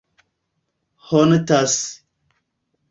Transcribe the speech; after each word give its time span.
hontas 1.09 1.73